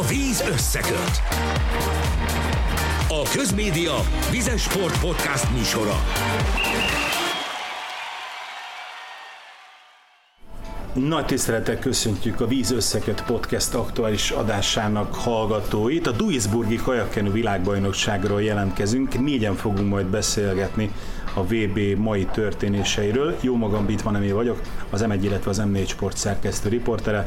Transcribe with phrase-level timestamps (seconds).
[0.00, 1.22] A víz összeköt.
[3.08, 3.94] A Közmédia
[4.30, 5.94] Vizes Sport Podcast műsora.
[10.94, 16.06] Nagy tisztelettel köszöntjük a Víz Összeköt Podcast aktuális adásának hallgatóit.
[16.06, 20.92] A Duisburgi kajakkenu világbajnokságról jelentkezünk, négyen fogunk majd beszélgetni
[21.34, 23.36] a VB mai történéseiről.
[23.40, 24.60] Jó magam, Bitmanemé vagyok,
[24.90, 27.26] az M1, illetve az M4 Sport szerkesztő riportere.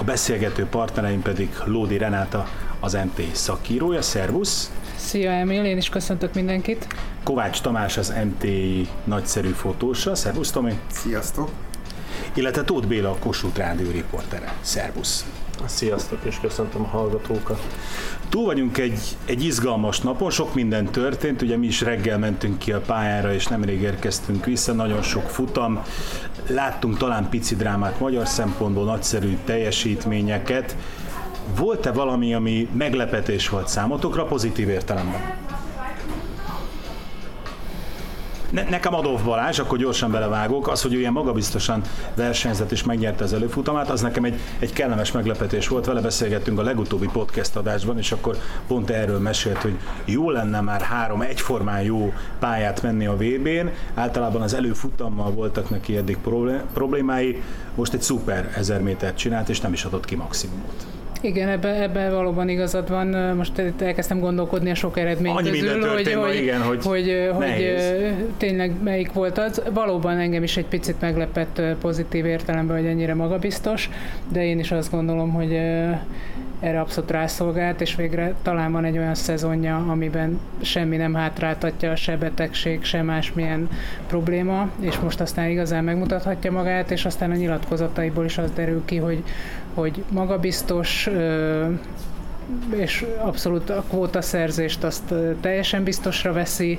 [0.00, 2.46] A beszélgető partnereim pedig Lódi Renáta,
[2.80, 4.02] az MT szakírója.
[4.02, 4.70] Szervusz!
[4.96, 6.86] Szia Emil, én is köszöntök mindenkit.
[7.22, 8.46] Kovács Tamás, az MT
[9.04, 10.14] nagyszerű fotósa.
[10.14, 10.78] Szervusz Tomi!
[10.90, 11.50] Sziasztok!
[12.34, 14.52] Illetve Tóth Béla, a Kossuth Rádió riportere.
[14.60, 15.24] Szervusz!
[15.66, 17.60] Sziasztok, és köszöntöm a hallgatókat.
[18.28, 22.72] Túl vagyunk egy, egy izgalmas napon, sok minden történt, ugye mi is reggel mentünk ki
[22.72, 25.82] a pályára, és nemrég érkeztünk vissza, nagyon sok futam,
[26.48, 30.76] láttunk talán pici drámát magyar szempontból, nagyszerű teljesítményeket.
[31.56, 35.49] Volt-e valami, ami meglepetés volt számotokra pozitív értelemben?
[38.50, 41.82] Ne, nekem Adolf Balázs, akkor gyorsan belevágok, az, hogy ilyen magabiztosan
[42.14, 45.86] versenyzett és megnyerte az előfutamát, az nekem egy, egy kellemes meglepetés volt.
[45.86, 50.80] Vele beszélgettünk a legutóbbi podcast adásban, és akkor pont erről mesélt, hogy jó lenne már
[50.80, 53.68] három egyformán jó pályát menni a VB-n.
[53.94, 56.18] Általában az előfutammal voltak neki eddig
[56.72, 57.42] problémái,
[57.74, 60.99] most egy szuper ezer métert csinált, és nem is adott ki maximumot.
[61.20, 63.06] Igen, ebben ebbe valóban igazad van.
[63.36, 67.76] Most elkezdtem gondolkodni a sok eredmény Annyi közül, hogy, hogy, igen, hogy, hogy, hogy
[68.36, 69.62] tényleg melyik volt az.
[69.72, 73.90] Valóban engem is egy picit meglepett pozitív értelemben, hogy ennyire magabiztos,
[74.28, 75.52] de én is azt gondolom, hogy
[76.60, 82.16] erre abszolút rászolgált, és végre talán van egy olyan szezonja, amiben semmi nem hátráltatja, se
[82.16, 83.68] betegség, se másmilyen
[84.06, 88.96] probléma, és most aztán igazán megmutathatja magát, és aztán a nyilatkozataiból is az derül ki,
[88.96, 89.22] hogy,
[89.74, 91.08] hogy magabiztos,
[92.76, 96.78] és abszolút a kvóta szerzést azt teljesen biztosra veszi.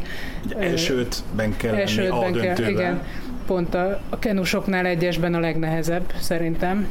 [0.60, 3.02] Elsőtben kell elsőtben lenni a kell, igen,
[3.46, 6.88] pont a, a kenusoknál egyesben a legnehezebb szerintem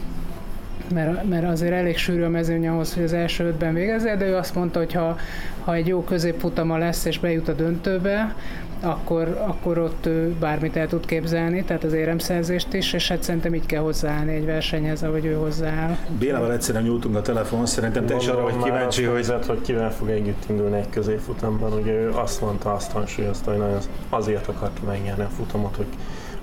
[0.94, 4.36] mert, mert azért elég sűrű a mezőny ahhoz, hogy az első ötben végezze, de ő
[4.36, 5.16] azt mondta, hogy ha,
[5.64, 8.34] ha egy jó középfutama lesz és bejut a döntőbe,
[8.82, 13.54] akkor, akkor ott ő bármit el tud képzelni, tehát az éremszerzést is, és hát szerintem
[13.54, 15.96] így kell hozzáállni egy versenyhez, ahogy ő hozzááll.
[16.18, 19.16] Bélával egyszerűen nyújtunk a telefon, szerintem te is arra vagy kíváncsi, hogy...
[19.16, 23.60] Vezet, hogy kivel fog együtt indulni egy középfutamban, ugye ő azt mondta, azt hangsúlyozta, hogy
[23.60, 25.86] nagyon azért akarta megnyerni a futamot, hogy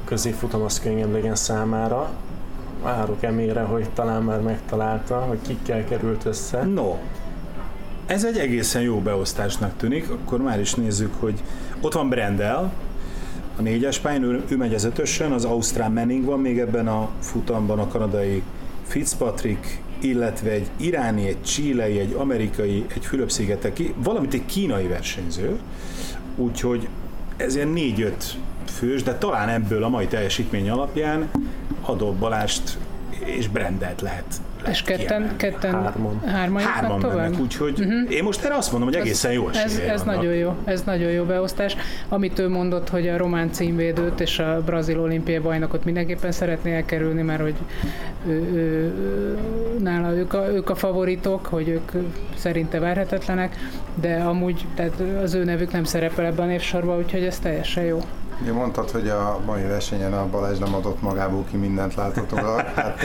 [0.04, 2.10] középfutam az könnyebb legyen számára,
[2.82, 6.64] várok emére, hogy talán már megtalálta, hogy kikkel került össze.
[6.64, 6.96] No,
[8.06, 11.44] ez egy egészen jó beosztásnak tűnik, akkor már is nézzük, hogy
[11.82, 12.74] ott van Brendel,
[13.58, 17.10] a négyes pályán, ő, ő megy az ötösön, az Ausztrál Manning van még ebben a
[17.20, 18.44] futamban, a kanadai
[18.84, 25.60] Fitzpatrick, illetve egy iráni, egy csílei, egy amerikai, egy Fülöp-szigeteki, valamint egy kínai versenyző,
[26.36, 26.88] úgyhogy
[27.38, 31.30] ez ilyen négy-öt fős, de talán ebből a mai teljesítmény alapján
[31.88, 32.78] Adolf Balást
[33.26, 37.18] és Brendelt lehet és ketten, ketten hárman, hárman, hárman tovább?
[37.18, 38.12] mennek, úgyhogy uh-huh.
[38.12, 41.24] én most erre azt mondom, hogy egészen jó Ez, ez nagyon jó, ez nagyon jó
[41.24, 41.76] beosztás.
[42.10, 47.22] Amit ő mondott, hogy a román címvédőt és a brazil olimpiai bajnokot mindenképpen szeretné elkerülni,
[47.22, 47.56] mert hogy
[48.28, 49.38] ő, ő, ő,
[49.80, 51.92] nála ők a, ők a favoritok, hogy ők
[52.36, 53.56] szerinte várhetetlenek,
[54.02, 58.02] de amúgy tehát az ő nevük nem szerepel ebben a névsorban, úgyhogy ez teljesen jó.
[58.42, 62.66] Ugye mondtad, hogy a mai versenyen a Balázs nem adott magából ki mindent láthatóan.
[62.76, 63.04] Hát,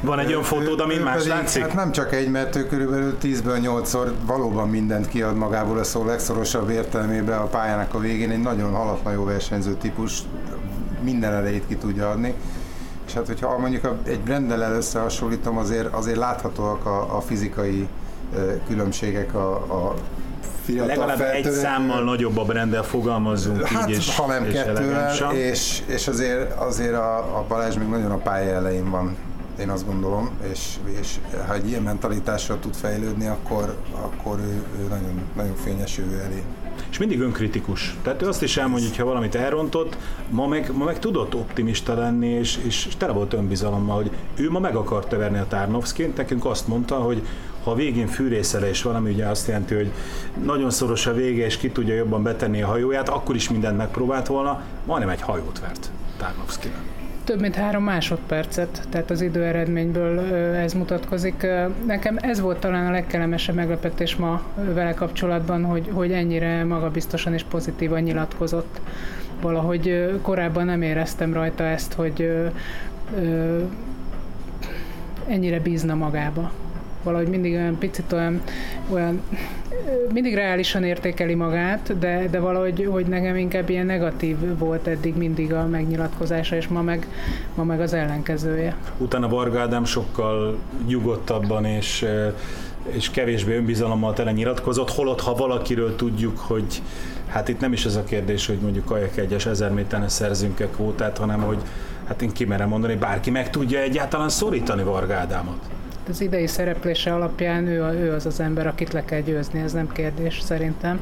[0.00, 1.62] Van egy olyan fotód, amin más pedig, látszik?
[1.62, 6.04] Hát nem csak egy, mert ő körülbelül 10-ből 8-szor valóban mindent kiad magából a szó
[6.04, 8.30] legszorosabb értelmében a pályának a végén.
[8.30, 10.22] Egy nagyon halatlan jó versenyző típus,
[11.02, 12.34] minden erejét ki tudja adni.
[13.06, 17.88] És hát, hogyha mondjuk egy Brendel összehasonlítom, azért, azért láthatóak a, a fizikai
[18.66, 19.94] különbségek a, a
[20.64, 21.50] fiatal Legalább feltörekvő.
[21.50, 26.08] egy számmal nagyobb a brendel fogalmazzunk hát, így, és, ha nem és kettővel, és, és
[26.08, 29.16] azért, azért a, a Balázs még nagyon a pálya elején van
[29.60, 34.88] én azt gondolom, és, és ha egy ilyen mentalitással tud fejlődni, akkor, akkor ő, ő
[34.88, 36.42] nagyon, nagyon fényes jövő elé.
[36.90, 37.96] És mindig önkritikus.
[38.02, 39.96] Tehát ő azt is elmondja, hogy ha valamit elrontott,
[40.30, 44.58] ma meg, ma meg tudott optimista lenni, és, és tele volt önbizalommal, hogy ő ma
[44.58, 47.22] meg akarta verni a Tarnovszként, nekünk azt mondta, hogy
[47.64, 48.08] ha a végén
[48.70, 49.92] és valami, ugye azt jelenti, hogy
[50.44, 54.26] nagyon szoros a vége, és ki tudja jobban betenni a hajóját, akkor is mindent megpróbált
[54.26, 56.92] volna, majdnem egy hajót vert Tarnovszkinek
[57.24, 60.18] több mint három másodpercet, tehát az időeredményből
[60.54, 61.46] ez mutatkozik.
[61.86, 67.42] Nekem ez volt talán a legkellemesebb meglepetés ma vele kapcsolatban, hogy, hogy ennyire magabiztosan és
[67.42, 68.80] pozitívan nyilatkozott.
[69.40, 72.50] Valahogy korábban nem éreztem rajta ezt, hogy
[75.26, 76.52] ennyire bízna magába
[77.02, 78.40] valahogy mindig olyan picit olyan,
[78.88, 79.22] olyan
[80.12, 85.52] mindig reálisan értékeli magát, de, de valahogy hogy nekem inkább ilyen negatív volt eddig mindig
[85.52, 87.06] a megnyilatkozása, és ma meg,
[87.54, 88.76] ma meg az ellenkezője.
[88.98, 92.06] Utána Varga Ádám sokkal nyugodtabban és
[92.90, 96.82] és kevésbé önbizalommal tele nyilatkozott, holott ha valakiről tudjuk, hogy
[97.28, 101.18] hát itt nem is ez a kérdés, hogy mondjuk kajak egyes ezer méteren szerzünk-e kvótát,
[101.18, 101.58] hanem hogy
[102.04, 105.60] hát én kimerem mondani, bárki meg tudja egyáltalán szorítani Varga Ádámot.
[106.08, 109.92] Az idei szereplése alapján ő, ő az az ember, akit le kell győzni, ez nem
[109.92, 111.00] kérdés szerintem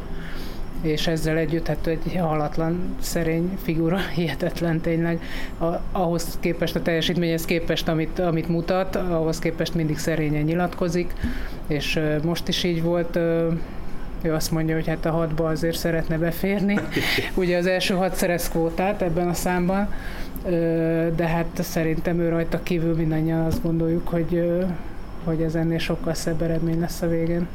[0.80, 5.22] és ezzel együtt hát egy halatlan, szerény figura, hihetetlen tényleg.
[5.58, 11.12] A, ahhoz képest, a teljesítményhez képest, amit, amit mutat, ahhoz képest mindig szerényen nyilatkozik,
[11.66, 13.52] és uh, most is így volt, uh,
[14.22, 16.78] ő azt mondja, hogy hát a hatba azért szeretne beférni.
[17.34, 19.88] Ugye az első hat szerez kvótát ebben a számban,
[21.16, 24.62] de hát szerintem ő rajta kívül mindannyian azt gondoljuk, hogy,
[25.24, 27.48] hogy ez ennél sokkal szebb eredmény lesz a végén.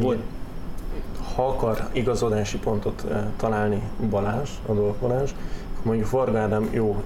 [0.00, 0.20] Volt,
[1.34, 3.04] ha akar igazodási pontot
[3.36, 5.30] találni Balázs, Adolf Balázs,
[5.82, 7.02] mondjuk Varga jó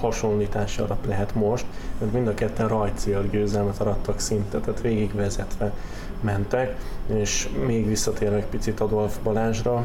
[0.00, 1.64] hasonlítás arra lehet most,
[1.98, 5.72] mert mind a ketten rajcél győzelmet arattak szinte, tehát végigvezetve
[6.20, 6.76] mentek,
[7.06, 9.84] és még visszatérve egy picit Adolf Balázsra,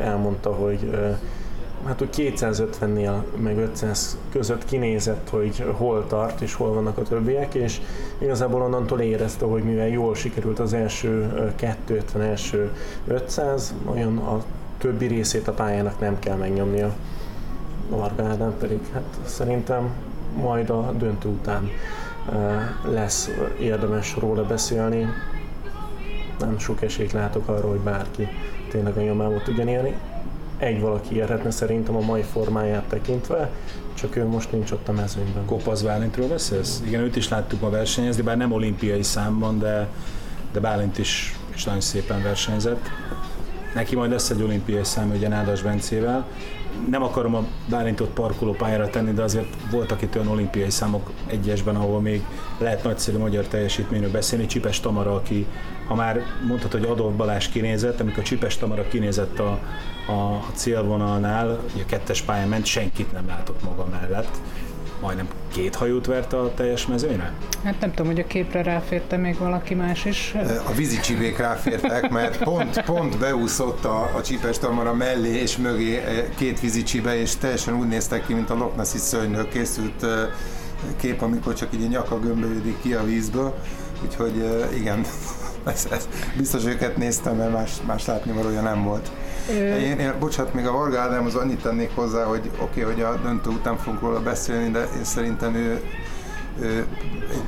[0.00, 0.90] elmondta, hogy
[1.86, 7.54] hát hogy 250-nél meg 500 között kinézett, hogy hol tart és hol vannak a többiek,
[7.54, 7.80] és
[8.18, 12.70] igazából onnantól érezte, hogy mivel jól sikerült az első 250, első
[13.06, 14.42] 500, olyan a
[14.78, 16.94] többi részét a pályának nem kell megnyomnia.
[17.88, 19.90] Varga Ádám pedig hát szerintem
[20.36, 21.70] majd a döntő után
[22.84, 23.30] lesz
[23.60, 25.06] érdemes róla beszélni.
[26.38, 28.28] Nem sok esélyt látok arra, hogy bárki
[28.70, 29.94] tényleg a nyomába tudjon élni
[30.58, 33.50] egy valaki érhetne szerintem a mai formáját tekintve,
[33.94, 35.44] csak ő most nincs ott a mezőnyben.
[35.44, 36.82] Kopasz Bálintról beszélsz?
[36.86, 39.88] Igen, őt is láttuk ma versenyezni, bár nem olimpiai számban, de,
[40.52, 42.88] de Bálint is, is nagyon szépen versenyzett.
[43.74, 46.26] Neki majd lesz egy olimpiai szám, ugye Nádas Bencével.
[46.90, 51.76] Nem akarom a Bálintot parkoló pályára tenni, de azért voltak itt olyan olimpiai számok egyesben,
[51.76, 52.22] ahol még
[52.58, 54.46] lehet nagyszerű magyar teljesítményről beszélni.
[54.46, 55.46] Csipes Tamara, aki
[55.86, 59.50] ha már mondhatod, hogy Adolf Balázs kinézett, amikor Csipes Tamara kinézett a,
[60.12, 64.40] a célvonalnál, a kettes pályán ment, senkit nem látott maga mellett.
[65.00, 67.32] Majdnem két hajót verte a teljes mezőnyre?
[67.64, 70.34] Hát nem tudom, hogy a képre ráférte még valaki más is.
[70.66, 75.96] A vízi csibék ráfértek, mert pont, pont beúszott a, a csipes tamara mellé és mögé
[75.96, 80.02] eh, két vízi csibe, és teljesen úgy néztek ki, mint a Loch Nessi szörnyből készült
[80.02, 80.10] eh,
[80.96, 83.54] kép, amikor csak így a nyaka gömbölyödik ki a vízből.
[84.04, 85.04] Úgyhogy eh, igen,
[85.72, 89.10] ez, ez, biztos őket néztem, mert más, más látnivalója nem volt.
[89.50, 93.16] Én, én, bocsánat, még a Varga Ádámhoz annyit tennék hozzá, hogy oké, okay, hogy a
[93.22, 95.82] döntő után fogunk róla beszélni, de én szerintem ő,
[96.60, 96.86] ő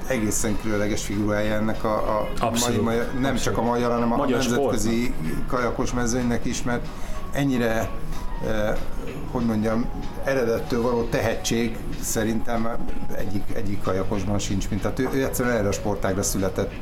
[0.07, 2.83] egy egészen különleges figurája ennek a, a Abszolút.
[2.83, 3.43] magyar, nem Abszolút.
[3.43, 5.47] csak a magyar, hanem a magyar nemzetközi sportnak.
[5.47, 6.87] kajakos mezőnynek is, mert
[7.33, 7.91] ennyire
[8.47, 8.77] eh,
[9.31, 9.87] hogy mondjam,
[10.25, 12.69] eredettől való tehetség szerintem
[13.17, 16.73] egyik, egyik kajakosban sincs, mint tehát ő, ő egyszerűen erre a sportágra született.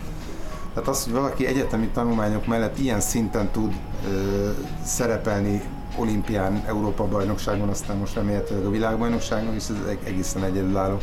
[0.76, 3.72] Tehát az, hogy valaki egyetemi tanulmányok mellett ilyen szinten tud
[4.08, 4.48] ö,
[4.84, 5.62] szerepelni
[5.98, 10.98] olimpián, Európa-bajnokságon, aztán most remélhetőleg a világbajnokságon, és ez egészen egyedülálló.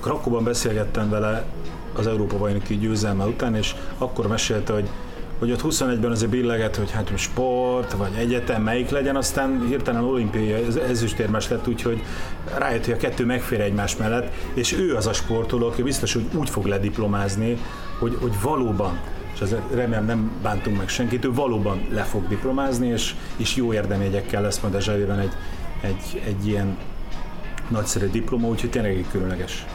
[0.00, 1.44] Krakóban beszélgettem vele
[1.96, 4.88] az Európa-bajnoki győzelme után, és akkor mesélte, hogy
[5.38, 10.66] hogy ott 21-ben azért billeget, hogy hát sport, vagy egyetem, melyik legyen, aztán hirtelen olimpiai
[10.88, 12.02] ezüstérmes lett, úgyhogy
[12.58, 16.26] rájött, hogy a kettő megfér egymás mellett, és ő az a sportoló, aki biztos, hogy
[16.34, 17.58] úgy fog lediplomázni,
[17.98, 19.00] hogy, hogy valóban
[19.36, 23.72] és ez remélem nem bántunk meg senkit, ő valóban le fog diplomázni, és, és jó
[23.72, 25.32] érdeményekkel lesz majd a zsebében egy,
[25.80, 26.76] egy, egy ilyen
[27.68, 29.66] nagyszerű diploma, úgyhogy tényleg egy különleges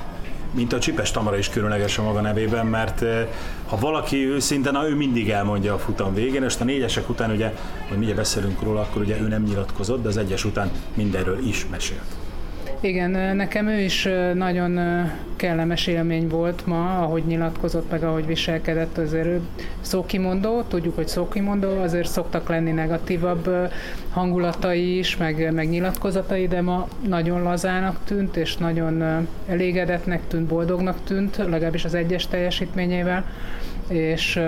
[0.54, 3.28] mint a Csipes Tamara is különleges a maga nevében, mert eh,
[3.68, 7.54] ha valaki őszinte, na ő mindig elmondja a futam végén, és a négyesek után ugye,
[7.88, 11.68] hogy mindjárt beszélünk róla, akkor ugye ő nem nyilatkozott, de az egyes után mindenről is
[11.70, 12.21] mesélt.
[12.84, 14.80] Igen, nekem ő is nagyon
[15.36, 19.42] kellemes élmény volt ma, ahogy nyilatkozott, meg ahogy viselkedett, azért ő
[19.82, 23.50] szókimondó, tudjuk, hogy szókimondó, azért szoktak lenni negatívabb
[24.12, 31.04] hangulatai is, meg, meg nyilatkozatai, de ma nagyon lazának tűnt, és nagyon elégedetnek tűnt, boldognak
[31.04, 33.26] tűnt, legalábbis az egyes teljesítményével,
[33.88, 34.40] és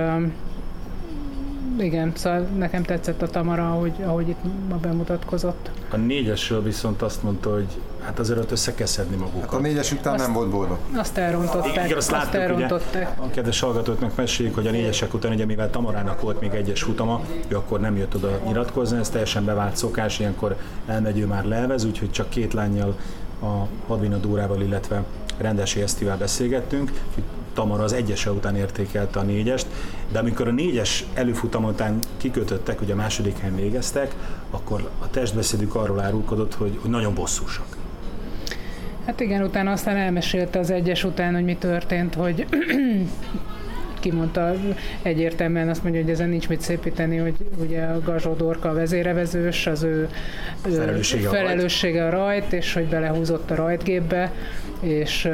[1.80, 4.40] igen, szóval nekem tetszett a Tamara, ahogy, ahogy itt
[4.70, 5.70] ma bemutatkozott.
[5.90, 7.68] A négyesről viszont azt mondta, hogy
[8.02, 9.42] hát azért ott össze kell szedni magukat.
[9.42, 10.78] Hát a négyes után azt, nem volt boldog.
[10.96, 11.86] Azt elrontották.
[11.86, 13.18] Igen, azt, azt láttuk, elrontották.
[13.18, 16.84] Ugye, a kedves hallgatóknak meséljük, hogy a négyesek után, ugye mivel Tamarának volt még egyes
[16.84, 21.46] futama, ő akkor nem jött oda nyilatkozni, ez teljesen bevált szokás, ilyenkor elmegy ő már
[21.46, 22.96] levez, úgyhogy csak két lányjal
[23.42, 25.04] a Hadvina Dórával, illetve
[25.38, 26.92] Rendesi Esztivel beszélgettünk,
[27.54, 29.68] Tamara az egyese után értékelte a négyest,
[30.12, 34.16] de amikor a négyes előfutam után kikötöttek, hogy a második helyen végeztek,
[34.52, 37.78] akkor a testbeszédük arról árulkodott, hogy, hogy nagyon bosszúsak.
[39.06, 42.46] Hát igen, utána aztán elmesélte az egyes után, hogy mi történt, hogy
[44.04, 44.54] kimondta
[45.02, 49.68] egyértelműen azt mondja, hogy ezen nincs mit szépíteni, hogy ugye a Gazsó Dorka a vezérevezős,
[49.68, 50.10] az ő
[50.62, 52.22] felelőssége, felelőssége a, rajt.
[52.22, 54.32] a rajt, és hogy belehúzott a rajtgépbe,
[54.84, 55.30] és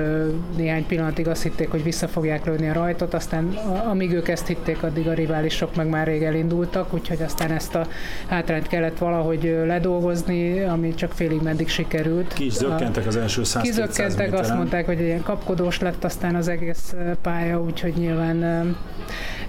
[0.57, 3.45] néhány pillanatig azt hitték, hogy vissza fogják lőni a rajtot, aztán
[3.89, 7.87] amíg ők ezt hitték, addig a riválisok meg már rég elindultak, úgyhogy aztán ezt a
[8.27, 12.33] hátrányt kellett valahogy ledolgozni, ami csak félig meddig sikerült.
[12.33, 16.47] Ki is zökkentek az első 100 Kizökkentek, azt mondták, hogy ilyen kapkodós lett aztán az
[16.47, 18.58] egész pálya, úgyhogy nyilván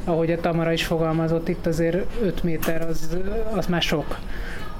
[0.04, 3.16] ahogy a Tamara is fogalmazott, itt azért 5 méter az,
[3.54, 4.18] az már sok.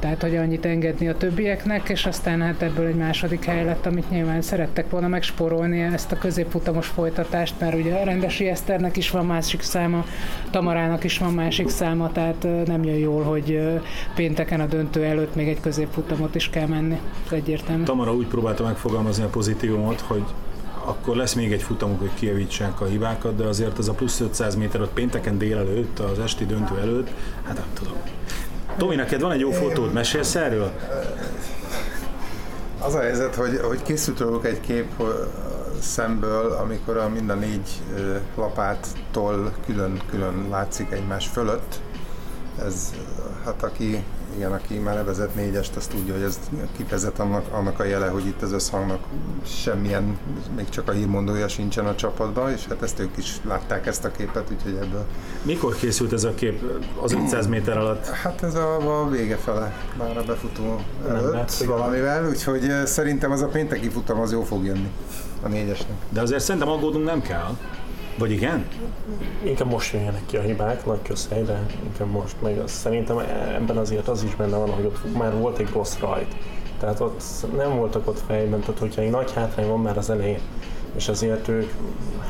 [0.01, 4.11] Tehát, hogy annyit engedni a többieknek, és aztán hát ebből egy második hely lett, amit
[4.11, 9.27] nyilván szerettek volna megsporolni ezt a középfutamos folytatást, mert ugye a Rendesi Eszternek is van
[9.27, 10.05] másik száma,
[10.51, 13.61] Tamarának is van másik száma, tehát nem jön jól, hogy
[14.15, 17.01] pénteken a döntő előtt még egy középfutamot is kell menni.
[17.27, 17.83] Ez egyértelmű.
[17.83, 20.25] Tamara úgy próbálta megfogalmazni a pozitívumot, hogy
[20.85, 24.55] akkor lesz még egy futamuk, hogy kijavítsák a hibákat, de azért az a plusz 500
[24.55, 27.11] méter ott pénteken délelőtt, az esti döntő előtt,
[27.45, 27.95] hát nem tudom.
[28.77, 30.73] Tomi, neked van egy jó fotód, mesélsz erről?
[32.79, 35.03] Az a helyzet, hogy, hogy készült róluk egy kép
[35.81, 37.81] szemből, amikor a mind a négy
[38.37, 41.81] lapáttól külön-külön látszik egymás fölött.
[42.67, 42.95] Ez,
[43.45, 46.39] hát aki igen, aki már nevezett négyest, azt tudja, hogy ez
[46.77, 49.01] kifejezett annak, annak a jele, hogy itt az összhangnak
[49.45, 50.19] semmilyen,
[50.57, 54.11] még csak a hírmondója sincsen a csapatban, és hát ezt ők is látták ezt a
[54.11, 55.05] képet, úgyhogy ebből...
[55.43, 56.63] Mikor készült ez a kép
[57.01, 58.07] az 500 méter alatt?
[58.07, 63.47] Hát ez a, a vége fele, már a befutó előtt valamivel, úgyhogy szerintem az a
[63.47, 64.91] pénteki futam az jó fog jönni
[65.43, 65.97] a négyesnek.
[66.09, 67.57] De azért szerintem aggódunk nem kell.
[68.21, 68.65] Vagy igen?
[69.43, 72.35] Inkább most jönjenek ki a hibák, nagy közhely, de inkább most.
[72.43, 73.19] Meg az, szerintem
[73.55, 76.35] ebben azért az is benne van, hogy ott már volt egy rossz rajt.
[76.79, 77.23] Tehát ott
[77.57, 80.41] nem voltak ott fejben, tehát hogyha egy nagy hátrány van már az elején,
[80.97, 81.71] és azért ők,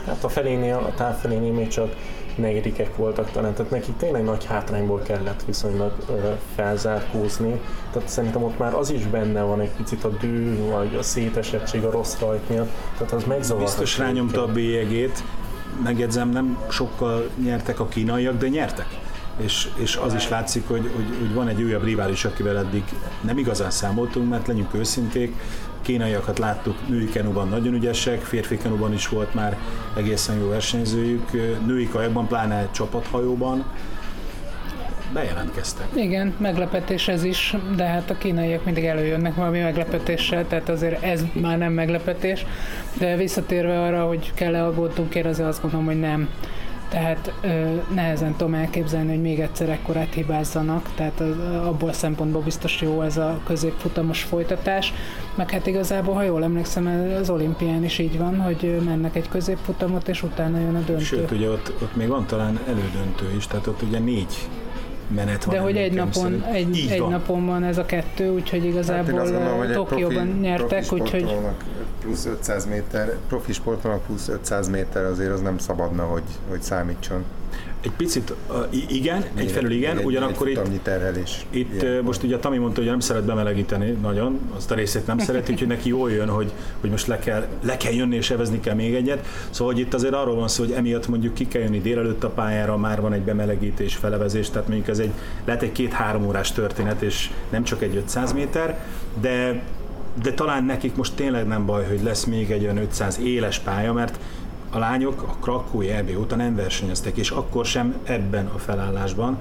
[0.07, 1.95] hát a felénél, a táv felénél még csak
[2.35, 7.61] negyedikek voltak talán, tehát nekik tényleg nagy hátrányból kellett viszonylag ö, felzárkózni.
[7.93, 11.85] Tehát szerintem ott már az is benne van egy picit a dű, vagy a szétesettség
[11.85, 13.81] a rossz rajt miatt, tehát az megzavarható.
[13.81, 15.23] Biztos rányomta a bélyegét,
[15.83, 18.87] megjegyzem, nem sokkal nyertek a kínaiak, de nyertek.
[19.37, 22.85] És, és az is látszik, hogy, hogy, hogy van egy újabb rivális, akivel eddig
[23.21, 25.35] nem igazán számoltunk, mert legyünk őszinték,
[25.83, 29.59] kínaiakat láttuk női kenuban nagyon ügyesek, férfi kenuban is volt már
[29.97, 31.31] egészen jó versenyzőjük,
[31.67, 33.65] női kajakban, pláne csapathajóban,
[35.13, 35.87] bejelentkeztek.
[35.95, 41.23] Igen, meglepetés ez is, de hát a kínaiak mindig előjönnek valami meglepetéssel, tehát azért ez
[41.33, 42.47] már nem meglepetés.
[42.99, 46.29] De visszatérve arra, hogy kell-e aggódnunk, én azért azt gondolom, hogy nem.
[46.91, 47.49] Tehát ö,
[47.95, 53.03] nehezen tudom elképzelni, hogy még egyszer ekkorát hibázzanak, tehát az, abból a szempontból biztos jó
[53.03, 54.93] ez a középfutamos folytatás.
[55.35, 60.09] Meg hát igazából, ha jól emlékszem, az olimpián is így van, hogy mennek egy középfutamot,
[60.09, 61.05] és utána jön a döntő.
[61.05, 64.49] Sőt, ugye ott, ott még van talán elődöntő is, tehát ott ugye négy
[65.15, 65.55] menet van.
[65.55, 67.11] De hogy egy napon, egy, egy van.
[67.11, 71.37] napon van ez a kettő, úgyhogy igazából hát gondolom, Tokióban profi, nyertek, profi úgyhogy...
[72.01, 77.25] plusz 500 méter, profi sportolónak plusz 500 méter azért az nem szabadna, hogy, hogy számítson.
[77.81, 78.35] Egy picit,
[78.89, 81.47] igen, egyfelől igen, egy, ugyanakkor egy itt, terhelés.
[81.51, 85.07] itt uh, most ugye a Tami mondta, hogy nem szeret bemelegíteni nagyon, azt a részét
[85.07, 88.31] nem szereti, úgyhogy neki jól jön, hogy, hogy most le kell, le kell jönni és
[88.31, 89.27] evezni kell még egyet.
[89.51, 92.29] Szóval hogy itt azért arról van szó, hogy emiatt mondjuk ki kell jönni délelőtt a
[92.29, 95.13] pályára, már van egy bemelegítés, felevezés, tehát mondjuk ez egy,
[95.45, 98.85] lehet egy két-három órás történet, és nem csak egy 500 méter,
[99.21, 99.63] de
[100.23, 103.93] de talán nekik most tényleg nem baj, hogy lesz még egy olyan 500 éles pálya,
[103.93, 104.19] mert
[104.71, 109.39] a lányok a Krakói EB óta nem versenyeztek, és akkor sem ebben a felállásban.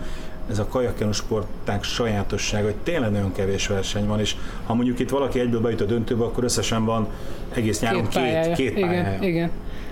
[0.49, 5.09] Ez a kajakkenus sporták sajátossága, hogy tényleg nagyon kevés verseny van, és ha mondjuk itt
[5.09, 7.07] valaki egyből bejut a döntőbe, akkor összesen van
[7.53, 9.15] egész nyáron két, két, két pályája.
[9.15, 9.49] Igen, igen.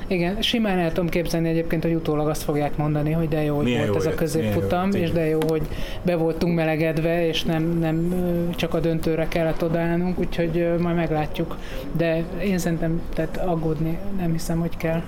[0.08, 3.66] Igen, simán el tudom képzelni egyébként, hogy utólag azt fogják mondani, hogy de jó, hogy
[3.66, 5.62] milyen volt jó ez a középfutam, és de jó, hogy
[6.02, 8.16] be voltunk melegedve, és nem, nem
[8.56, 11.58] csak a döntőre kellett odaállnunk, úgyhogy majd meglátjuk.
[11.92, 15.02] De én szerintem tehát aggódni nem hiszem, hogy kell.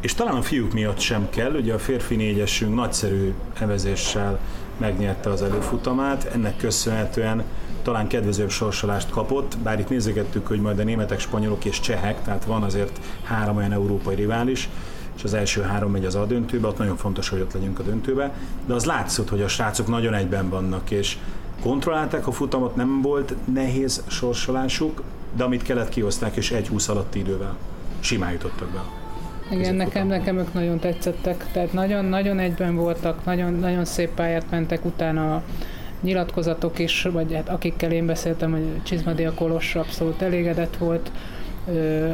[0.00, 4.38] És talán a fiúk miatt sem kell, ugye a férfi négyesünk nagyszerű evezéssel
[4.76, 7.42] megnyerte az előfutamát, ennek köszönhetően
[7.84, 12.44] talán kedvezőbb sorsolást kapott, bár itt nézegettük, hogy majd a németek, spanyolok és csehek, tehát
[12.44, 14.68] van azért három olyan európai rivális,
[15.16, 17.82] és az első három megy az A döntőbe, ott nagyon fontos, hogy ott legyünk a
[17.82, 18.34] döntőbe,
[18.66, 21.16] de az látszott, hogy a srácok nagyon egyben vannak, és
[21.62, 25.02] kontrollálták a futamot, nem volt nehéz sorsolásuk,
[25.36, 27.56] de amit kellett kihozták, és egy 20 alatti idővel
[28.00, 28.82] simán jutottak be.
[29.50, 34.84] Igen, nekem, nekem ők nagyon tetszettek, tehát nagyon-nagyon egyben voltak, nagyon, nagyon szép pályát mentek
[34.84, 35.42] utána
[36.04, 41.10] nyilatkozatok is, vagy hát akikkel én beszéltem, hogy Csizmadia Kolos abszolút elégedett volt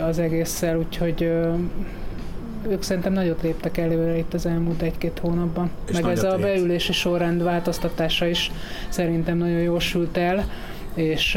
[0.09, 1.23] az egésszel, úgyhogy
[2.69, 5.71] ők szerintem nagyot léptek előre itt az elmúlt egy-két hónapban.
[5.89, 8.51] És Meg ez a beülési sorrend változtatása is
[8.89, 10.45] szerintem nagyon jól sült el
[10.95, 11.35] és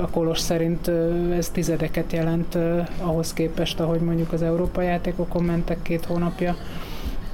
[0.00, 0.90] a Kolos szerint
[1.36, 2.58] ez tizedeket jelent
[2.98, 6.56] ahhoz képest, ahogy mondjuk az Európa játékokon mentek két hónapja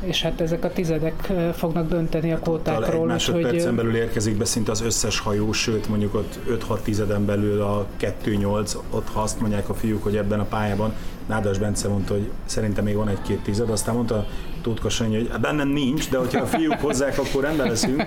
[0.01, 3.01] és hát ezek a tizedek fognak dönteni a kvótákról.
[3.01, 3.77] Egy másodpercen hogy...
[3.77, 6.39] belül érkezik be szinte az összes hajó, sőt mondjuk ott
[6.69, 7.87] 5-6 tizeden belül a
[8.25, 10.93] 2-8, ott ha azt mondják a fiúk, hogy ebben a pályában
[11.27, 14.27] Nádas Bence mondta, hogy szerintem még van egy-két tized, aztán mondta
[14.63, 18.05] Tóth Sanyi, hogy bennem nincs, de hogyha a fiúk hozzák, akkor rendben leszünk.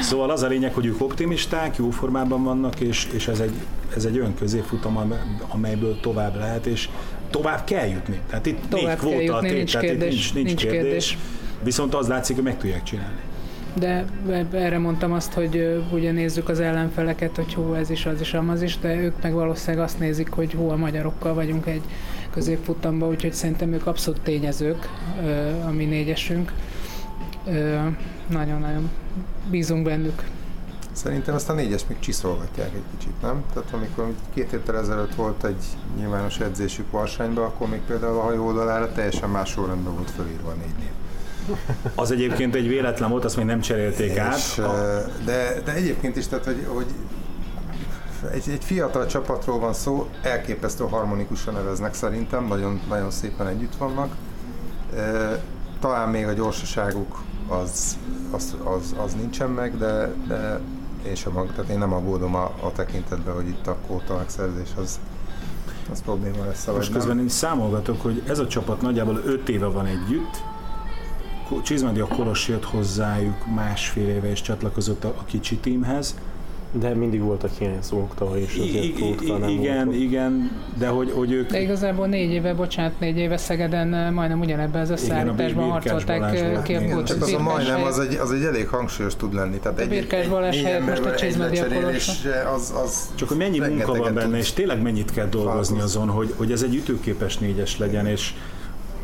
[0.00, 3.52] Szóval az a lényeg, hogy ők optimisták, jó formában vannak, és, és ez, egy,
[3.96, 5.12] ez egy olyan középfutam,
[5.48, 6.88] amelyből tovább lehet, és
[7.30, 8.20] tovább kell jutni.
[8.28, 10.80] Tehát itt tovább nincs kvóta, jutni, nincs tehát kérdés, itt nincs, nincs, nincs kérdés.
[10.80, 11.18] kérdés.
[11.62, 13.18] Viszont az látszik, hogy meg tudják csinálni.
[13.74, 14.04] De
[14.52, 18.62] erre mondtam azt, hogy ugye nézzük az ellenfeleket, hogy hú, ez is, az is, amaz
[18.62, 21.82] is, de ők meg valószínűleg azt nézik, hogy hú, a magyarokkal vagyunk egy
[22.30, 24.88] középfutamba, úgyhogy szerintem ők abszolút tényezők,
[25.66, 26.52] a mi négyesünk.
[28.26, 28.90] Nagyon-nagyon
[29.50, 30.22] bízunk bennük.
[31.02, 33.42] Szerintem ezt a négyes még csiszolgatják egy kicsit, nem?
[33.52, 35.64] Tehát amikor két héttel ezelőtt volt egy
[35.96, 40.54] nyilvános edzésük Varsányban, akkor még például a hajó oldalára teljesen más sorrendben volt fölírva a
[40.54, 40.90] négy név.
[41.94, 44.60] Az egyébként egy véletlen volt, azt még nem cserélték és, át.
[45.24, 46.86] De, de egyébként is, tehát hogy, hogy
[48.32, 54.16] egy, egy fiatal csapatról van szó, elképesztő harmonikusan neveznek szerintem, nagyon, nagyon szépen együtt vannak.
[55.80, 57.96] Talán még a gyorsaságuk az,
[58.30, 60.60] az, az, az nincsen meg, de, de
[61.06, 65.00] én sem, tehát én nem aggódom a, a tekintetben, hogy itt a kóta megszerzés az,
[65.90, 66.66] az probléma lesz.
[66.66, 70.42] Most közben én számolgatok, hogy ez a csapat nagyjából 5 éve van együtt,
[71.62, 76.14] Csizmadi a Koros jött hozzájuk másfél éve és csatlakozott a, a kicsi tímhez,
[76.72, 79.96] de mindig voltak hiányzók tavaly is, azért I- nem Igen, volt.
[79.96, 81.50] igen, de hogy, hogy ők...
[81.50, 86.78] De igazából négy éve, bocsánat, négy éve Szegeden majdnem ugyanebben az összeállításban harcolták ki a
[86.80, 89.56] igen, Csak az a majdnem, az egy, az egy elég hangsúlyos tud lenni.
[89.56, 91.58] Tehát a egy, Birkás Balázs helyett most a Csizmadi
[92.54, 96.34] az, az Csak hogy mennyi munka van benne, és tényleg mennyit kell dolgozni azon, hogy,
[96.36, 98.34] hogy ez egy ütőképes négyes legyen, és,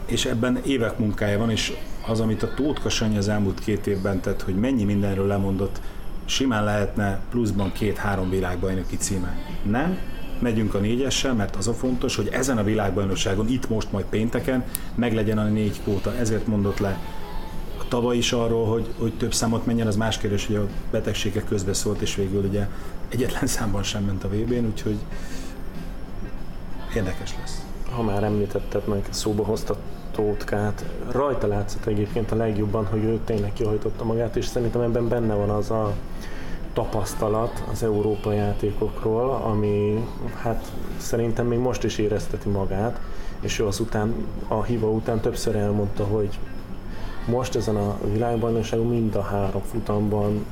[0.07, 1.73] és ebben évek munkája van, és
[2.07, 5.81] az, amit a Tóth Sanyi az elmúlt két évben tett, hogy mennyi mindenről lemondott,
[6.25, 9.37] simán lehetne pluszban két-három világbajnoki címe.
[9.63, 9.99] Nem,
[10.39, 14.65] megyünk a négyessel, mert az a fontos, hogy ezen a világbajnokságon, itt most majd pénteken
[14.95, 16.17] meglegyen a négy kóta.
[16.17, 16.99] Ezért mondott le
[17.89, 22.01] tavaly is arról, hogy, hogy több számot menjen, az más kérdés, hogy a betegségek közbeszólt,
[22.01, 22.69] és végül ugye
[23.09, 24.97] egyetlen számban sem ment a VB-n, úgyhogy
[26.95, 27.63] érdekes lesz.
[27.91, 29.79] Ha már említetted meg, szóba hoztat
[30.15, 30.85] Tótkát.
[31.11, 35.51] Rajta látszott egyébként a legjobban, hogy ő tényleg kihajtotta magát, és szerintem ebben benne van
[35.51, 35.93] az a
[36.73, 40.09] tapasztalat az Európa játékokról, ami
[40.43, 43.01] hát szerintem még most is érezteti magát,
[43.41, 44.15] és ő azután,
[44.49, 46.39] a hiva után többször elmondta, hogy
[47.27, 50.45] most ezen a világbajnokságon mind a három futamban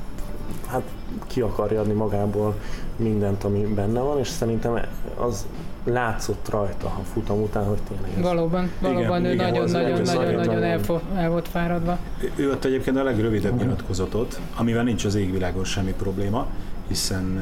[0.66, 0.82] hát
[1.26, 2.54] ki akarja adni magából
[2.96, 4.80] mindent, ami benne van, és szerintem
[5.16, 5.46] az
[5.84, 8.22] látszott rajta a futam után, hogy tényleg ez...
[8.22, 10.80] Valóban, valóban igen, ő nagyon-nagyon-nagyon el,
[11.16, 11.98] el volt fáradva.
[12.36, 16.46] Ő ott egyébként a legrövidebb nyilatkozatot, amivel nincs az égvilágon semmi probléma,
[16.88, 17.40] hiszen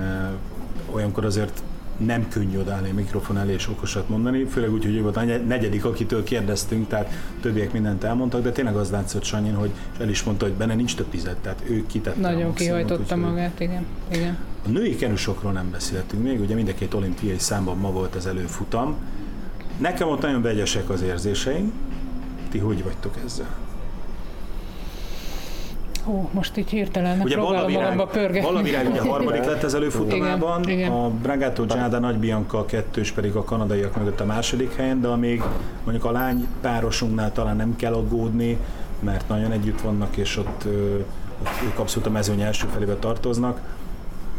[0.92, 1.62] olyankor azért
[2.04, 5.22] nem könnyű odállni a mikrofon elé és okosat mondani, főleg úgy, hogy ő volt a
[5.24, 10.22] negyedik, akitől kérdeztünk, tehát többiek mindent elmondtak, de tényleg az látszott Sanyin, hogy el is
[10.22, 13.86] mondta, hogy benne nincs több tized, tehát ő kitette Nagyon kihajtotta magát, igen.
[14.08, 14.36] igen.
[14.66, 18.26] A női kenusokról nem beszéltünk még, ugye mind a két olimpiai számban ma volt az
[18.26, 18.96] előfutam.
[19.78, 21.72] Nekem ott nagyon vegyesek az érzéseim.
[22.50, 23.48] Ti hogy vagytok ezzel?
[26.10, 28.48] Hú, most így hirtelen ugye próbálom magamba pörgetni.
[28.48, 30.92] Valavirág ugye harmadik lett az előfutamában, igen, igen.
[30.92, 35.42] a Bragato Giada Nagy Bianca kettős pedig a kanadaiak mögött a második helyen, de amíg
[35.84, 38.56] mondjuk a lány párosunknál talán nem kell aggódni,
[39.00, 40.64] mert nagyon együtt vannak, és ott,
[41.40, 43.60] ott ők abszolút a mezőny első felébe tartoznak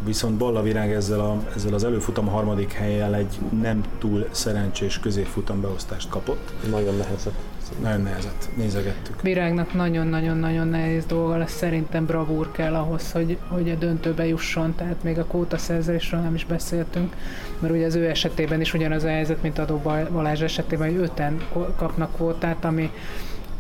[0.06, 5.00] viszont Balla Virág ezzel, a, ezzel az előfutam a harmadik helyen egy nem túl szerencsés
[5.00, 6.54] középfutam beosztást kapott.
[6.70, 7.51] Nagyon nehezett.
[7.80, 9.22] Nagyon nehezett, nézegettük.
[9.22, 15.04] Virágnak nagyon-nagyon-nagyon nehéz dolga lesz, szerintem bravúr kell ahhoz, hogy, hogy a döntőbe jusson, tehát
[15.04, 17.16] még a kóta szerzésről nem is beszéltünk,
[17.60, 19.78] mert ugye az ő esetében is ugyanaz a helyzet, mint Adó
[20.12, 21.42] Balázs esetében, hogy öten
[21.76, 22.92] kapnak kvótát, ami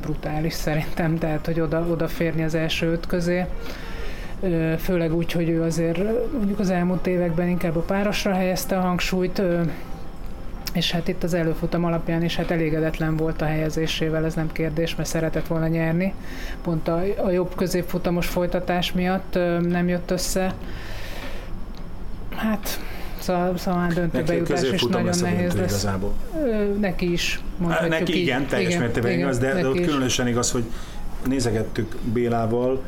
[0.02, 3.46] brutális szerintem, tehát hogy oda, odaférni az első öt közé.
[4.78, 5.98] Főleg úgy, hogy ő azért
[6.38, 9.42] mondjuk az elmúlt években inkább a párosra helyezte a hangsúlyt,
[10.74, 14.96] és hát itt az előfutam alapján is hát elégedetlen volt a helyezésével, ez nem kérdés,
[14.96, 16.14] mert szeretett volna nyerni.
[16.64, 20.54] Pont a, a jobb középfutamos folytatás miatt nem jött össze.
[22.36, 22.80] Hát
[23.20, 25.70] Szóval, szóval döntőbe jutás is nagyon nehéz lesz.
[25.70, 26.14] Igazából.
[26.80, 28.22] Neki is, mondhatjuk Neki így.
[28.22, 29.86] igen, teljes mértékben igaz, de, de ott is.
[29.86, 30.64] különösen igaz, hogy
[31.28, 32.82] nézegettük Bélával,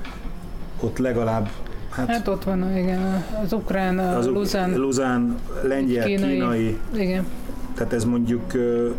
[0.80, 1.50] ott legalább
[1.90, 7.26] Hát, hát ott van, igen, az ukrán, az Luzán, Luzán lengyel, kínai, kínai, igen.
[7.74, 8.54] Tehát ez mondjuk,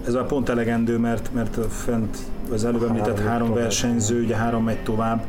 [0.07, 2.19] ez a pont elegendő, mert, mert fent
[2.53, 5.25] az előbb említett három, három versenyző, ugye három megy tovább,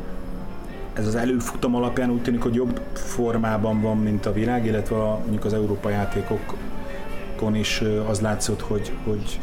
[0.92, 5.18] ez az előfutam alapján úgy tűnik, hogy jobb formában van, mint a világ, illetve a,
[5.18, 9.40] mondjuk az Európa játékokon is az látszott, hogy, hogy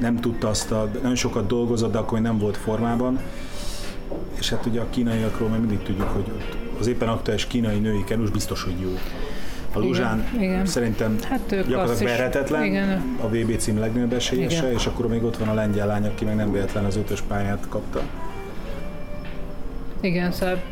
[0.00, 3.18] nem tudta azt a, nagyon sokat dolgozott, de akkor nem volt formában.
[4.38, 6.24] És hát ugye a kínaiakról még mindig tudjuk, hogy
[6.78, 8.98] az éppen aktuális kínai női kenus biztos, hogy jó.
[9.74, 10.66] A Luzsán igen, igen.
[10.66, 13.16] szerintem hát gyakorlatilag verhetetlen, igen.
[13.20, 16.36] a VB cím legnagyobb esélyese, és akkor még ott van a lengyel lány, aki meg
[16.36, 18.00] nem véletlen az ötös pályát kapta.
[20.00, 20.62] Igen, szóval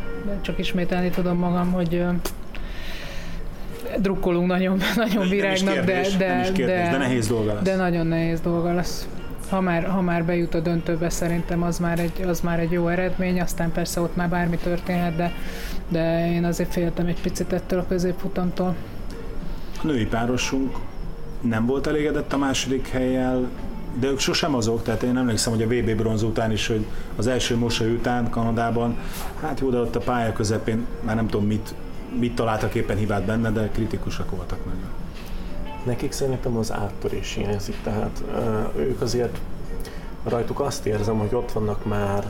[0.41, 2.05] csak ismételni tudom magam, hogy
[3.99, 7.63] drukkolunk nagyon, nagyon virágnak, kérdés, de, de, kérdés, de, de nehéz dolga lesz.
[7.63, 9.09] De nagyon nehéz dolga lesz.
[9.49, 12.89] Ha már, ha már bejut a döntőbe, szerintem az már, egy, az már egy jó
[12.89, 15.33] eredmény, aztán persze ott már bármi történhet, de,
[15.89, 18.75] de én azért féltem egy picit ettől a középfutamtól.
[19.83, 20.77] Női párosunk
[21.41, 23.49] nem volt elégedett a második helyjel,
[24.01, 27.27] de ők sosem azok, tehát én emlékszem, hogy a VB bronz után is, hogy az
[27.27, 28.97] első mosoly után Kanadában,
[29.41, 31.75] hát jó, de ott a pálya közepén már nem tudom mit,
[32.19, 34.91] mit találtak éppen hibát benne, de kritikusak voltak nagyon.
[35.85, 38.23] Nekik szerintem az áttörés hiányzik, tehát
[38.77, 39.39] ők azért
[40.25, 42.27] rajtuk azt érzem, hogy ott vannak már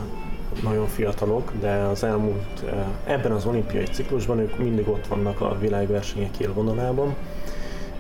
[0.63, 2.71] nagyon fiatalok, de az elmúlt, uh,
[3.07, 7.15] ebben az olimpiai ciklusban ők mindig ott vannak a világversenyek élvonalában,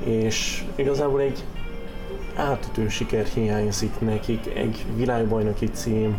[0.04, 1.44] és igazából egy
[2.36, 6.16] átütő siker hiányzik nekik, egy világbajnoki cím.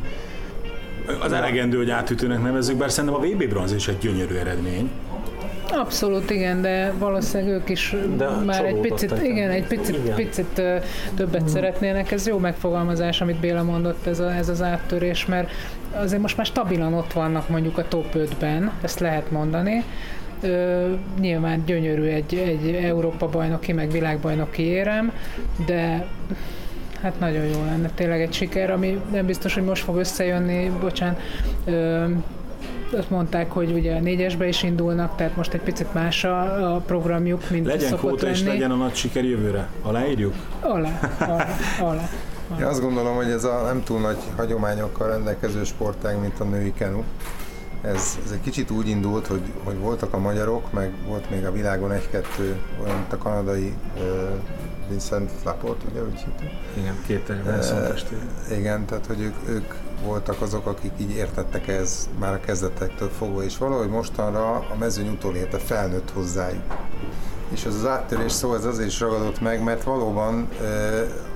[1.22, 4.90] Az elegendő, hogy átütőnek nevezzük, bár szerintem a VB bronz is egy gyönyörű eredmény.
[5.72, 10.16] Abszolút igen, de valószínűleg ők is de már egy picit, igen, egy picit, igen.
[10.16, 10.62] picit
[11.16, 11.48] többet hmm.
[11.48, 12.12] szeretnének.
[12.12, 15.50] Ez jó megfogalmazás, amit Béla mondott, ez, a, ez az áttörés, mert
[15.96, 19.84] azért most már stabilan ott vannak mondjuk a top 5-ben, ezt lehet mondani,
[20.42, 25.12] Ö, nyilván gyönyörű egy, egy Európa bajnoki, meg világbajnoki érem,
[25.66, 26.06] de
[27.02, 31.20] hát nagyon jó lenne tényleg egy siker, ami nem biztos, hogy most fog összejönni, bocsánat,
[31.66, 32.06] ö,
[32.98, 36.78] azt mondták, hogy ugye a négyesbe is indulnak, tehát most egy picit más a, a
[36.78, 38.38] programjuk, mint legyen szokott kóta lenni.
[38.38, 39.68] és legyen a nagy siker jövőre.
[39.82, 40.34] Aláírjuk?
[40.62, 41.48] Alá, alá,
[41.80, 42.10] alá.
[42.60, 46.74] Én azt gondolom, hogy ez a nem túl nagy hagyományokkal rendelkező sportág, mint a női
[46.74, 47.04] kenu,
[47.84, 51.52] ez, ez egy kicsit úgy indult, hogy, hogy voltak a magyarok, meg volt még a
[51.52, 54.04] világon egy-kettő, olyan, mint a kanadai uh,
[54.90, 56.50] Vincent Laport, ugye, úgy hittem?
[56.78, 59.74] Igen, két uh, Igen, tehát hogy ők, ők
[60.06, 65.08] voltak azok, akik így értettek ez már a kezdetektől fogva, és valahogy mostanra a mezőny
[65.08, 66.64] utolérte, felnőtt hozzájuk.
[67.50, 70.50] És az az áttörés szó ez azért is ragadott meg, mert valóban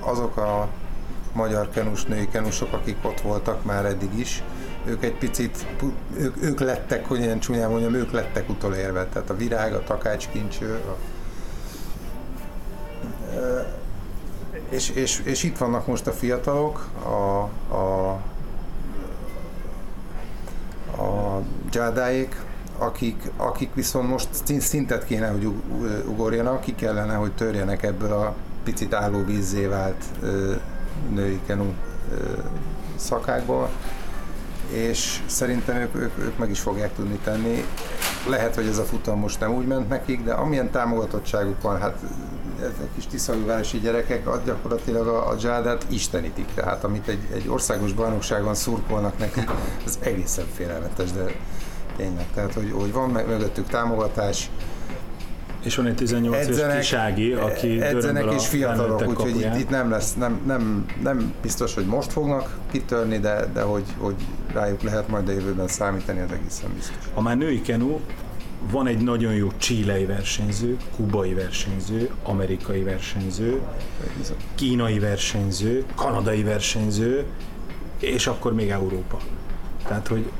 [0.00, 0.68] azok a
[1.38, 4.42] magyar kenus, női kenusok, akik ott voltak már eddig is,
[4.84, 5.66] ők egy picit,
[6.18, 9.06] ők, ők lettek, hogy ilyen csúnyán mondjam, ők lettek utolérve.
[9.06, 10.96] Tehát a virág, a takácskincső, a,
[14.68, 18.10] és, és, és itt vannak most a fiatalok, a, a,
[21.02, 22.36] a gyádáik,
[22.78, 24.28] akik, akik viszont most
[24.60, 25.44] szintet kéne, hogy
[26.06, 30.04] ugorjanak, ki kellene, hogy törjenek ebből a picit álló vízzé vált
[31.10, 31.72] női kenu
[32.96, 33.68] szakákból,
[34.70, 37.64] és szerintem ők, ők, ők meg is fogják tudni tenni.
[38.28, 41.98] Lehet, hogy ez a futam most nem úgy ment nekik, de amilyen támogatottságuk van, hát
[42.60, 46.46] ezek kis tiszalúvárosi gyerekek gyakorlatilag a, a dzsádát istenítik.
[46.54, 49.44] Tehát amit egy, egy országos bajnokságon szurkolnak neki,
[49.86, 51.24] az egészen félelmetes, de
[51.96, 52.26] tényleg.
[52.34, 54.50] Tehát, hogy, hogy van mögöttük támogatás,
[55.68, 60.14] és van egy 18 éves kisági, aki edzenek és fiatalok, úgyhogy itt, itt, nem lesz,
[60.14, 64.14] nem, nem, nem biztos, hogy most fognak kitörni, de, de hogy, hogy
[64.52, 66.96] rájuk lehet majd a jövőben számítani, az egészen biztos.
[67.14, 67.98] A már női kenu,
[68.70, 73.60] van egy nagyon jó csilei versenyző, kubai versenyző, amerikai versenyző,
[74.54, 77.24] kínai versenyző, kanadai versenyző,
[77.98, 79.18] és akkor még Európa.
[79.86, 80.30] Tehát, hogy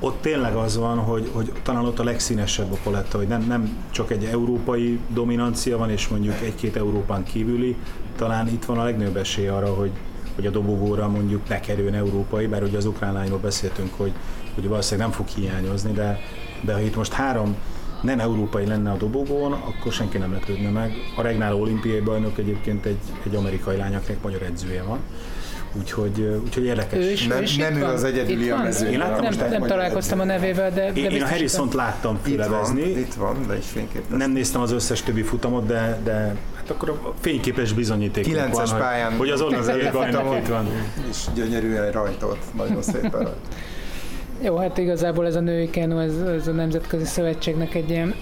[0.00, 3.86] ott tényleg az van, hogy, hogy talán ott a legszínesebb a paletta, hogy nem, nem
[3.90, 7.76] csak egy európai dominancia van, és mondjuk egy-két Európán kívüli,
[8.16, 9.90] talán itt van a legnagyobb esély arra, hogy,
[10.34, 14.12] hogy a dobogóra mondjuk bekerüljön európai, bár ugye az ukrán lányról beszéltünk, hogy,
[14.54, 16.20] hogy valószínűleg nem fog hiányozni, de,
[16.60, 17.56] de ha itt most három
[18.02, 20.92] nem európai lenne a dobogón, akkor senki nem lepődne meg.
[21.16, 24.98] A regnáló olimpiai bajnok egyébként egy, egy amerikai lány, akinek magyar edzője van.
[25.78, 26.98] Úgyhogy, úgyhogy érdekes.
[27.04, 27.90] Ő is, Nem- ő is nem itt ő van?
[27.90, 28.64] az egyedüli Itt a van?
[28.64, 31.74] mezőnyben, Én láttam nem, most nem, találkoztam a nevével, de, de Én, én a Harrison-t
[31.74, 34.18] láttam Itt van, fülevezni, itt van, de is fényképeztem.
[34.18, 38.78] nem néztem az összes többi futamot, de, de hát akkor a fényképes bizonyíték Kilences van,
[38.80, 40.36] pályán hogy, hogy az olimpiai az előfutamon.
[40.36, 40.68] itt van.
[41.10, 43.36] És gyönyörűen rajtolt, nagyon szépen rajtolt.
[44.44, 48.14] Jó, hát igazából ez a női kenu, ez, ez a Nemzetközi Szövetségnek egy ilyen,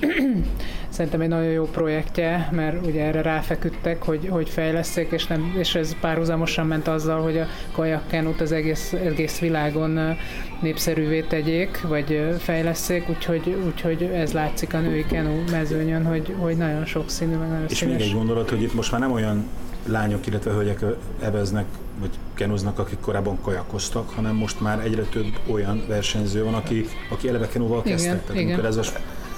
[0.88, 5.74] szerintem egy nagyon jó projektje, mert ugye erre ráfeküdtek, hogy, hogy fejleszték, és, nem, és
[5.74, 10.16] ez párhuzamosan ment azzal, hogy a kajak kenut az egész, egész világon
[10.60, 16.84] népszerűvé tegyék, vagy fejleszték, úgyhogy, úgyhogy ez látszik a női kenu mezőnyön, hogy, hogy nagyon
[16.84, 17.98] sokszínű, meg nagyon És színes.
[17.98, 19.44] még egy gondolat, hogy itt most már nem olyan
[19.86, 20.84] lányok, illetve hölgyek
[21.20, 21.64] eveznek,
[22.00, 27.28] vagy kenuznak, akik korábban kajakoztak, hanem most már egyre több olyan versenyző van, aki, aki
[27.28, 28.26] eleve kenúval Igen, kezdtek.
[28.26, 28.66] Tehát igen.
[28.66, 28.82] ez a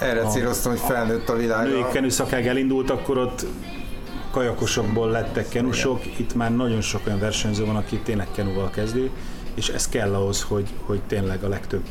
[0.01, 1.67] Erre A- céloztam, hogy felnőtt a világ.
[1.67, 3.47] női kenűszakág elindult, akkor ott
[4.31, 9.11] kajakosokból lettek kenusok, itt már nagyon sok olyan versenyző van, aki tényleg kenúval kezdi,
[9.55, 11.83] és ez kell ahhoz, hogy, hogy tényleg a legtöbb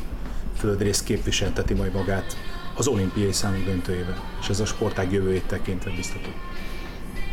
[0.58, 2.36] földrész képviselteti majd magát
[2.76, 6.28] az olimpiai számok döntőjébe, és ez a sportág jövőjét tekintve biztató.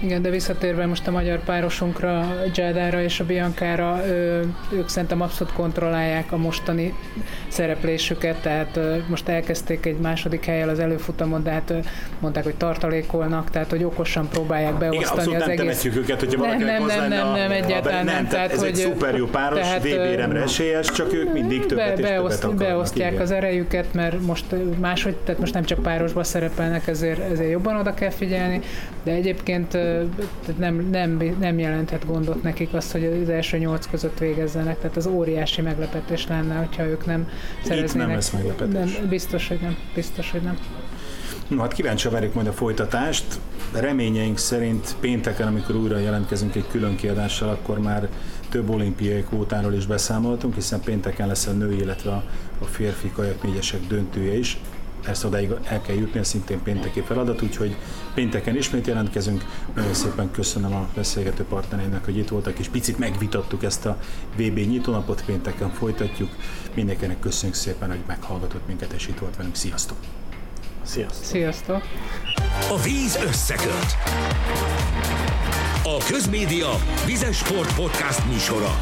[0.04, 4.02] Igen, de visszatérve most a magyar párosunkra, Jádára és a Biancára,
[4.74, 6.94] ők szerintem abszolút kontrollálják a mostani
[7.48, 11.74] szereplésüket, tehát most elkezdték egy második helyel az előfutamon, de hát
[12.20, 15.66] mondták, hogy tartalékolnak, tehát hogy okosan próbálják Igen, beosztani abszolút az nem egész...
[15.82, 18.16] temetjük őket, hogyha Nem, nem, nem, nem, a- nem, egyáltalán nem.
[18.16, 18.28] nem.
[18.28, 21.66] Tehát ez egy hogy- szuper jó páros, tehát, VB ö, remre esélyes, csak ők mindig
[21.66, 22.76] többet és beoszt, többet akarnak.
[22.76, 23.22] beosztják igen.
[23.24, 24.46] az erejüket, mert most
[24.80, 28.62] máshogy, tehát most nem csak párosba szerepelnek, ezért, ezért jobban oda kell figyelni,
[29.04, 29.78] de egyébként
[30.42, 34.98] tehát nem, nem, nem jelenthet gondot nekik azt, hogy az első nyolc között végezzenek, tehát
[34.98, 37.30] az óriási meglepetés lenne, hogyha ők nem
[37.64, 38.08] szereznének.
[38.08, 38.98] nem lesz meglepetés.
[38.98, 39.78] Nem, biztos, hogy nem.
[39.96, 40.58] Biztos, hogy nem.
[41.48, 43.26] No, hát kíváncsi várjuk majd a folytatást.
[43.74, 48.10] Reményeink szerint pénteken, amikor újra jelentkezünk egy külön kiadással, akkor már
[48.50, 52.24] több olimpiai kvótáról is beszámoltunk, hiszen pénteken lesz a női, illetve a,
[52.60, 54.62] a férfi kajak négyesek döntője is.
[55.04, 57.76] Persze odáig el kell jutni, ez szintén pénteki feladat, úgyhogy
[58.14, 59.46] pénteken ismét jelentkezünk.
[59.76, 63.98] Nagyon szépen köszönöm a beszélgető partnereinek, hogy itt voltak, és picit megvitattuk ezt a
[64.36, 66.30] VB nyitónapot, pénteken folytatjuk.
[66.74, 69.56] Mindenkinek köszönjük szépen, hogy meghallgatott minket, és itt volt velünk.
[69.56, 69.98] Sziasztok!
[70.84, 71.24] Sziasztok!
[71.26, 71.84] Sziasztok!
[72.70, 73.98] A víz összeköt.
[75.84, 76.70] A Közmédia
[77.06, 78.78] Vizes Sport Podcast műsora.